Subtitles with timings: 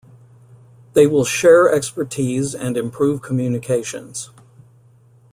[0.93, 4.31] They will share expertise and improve communications.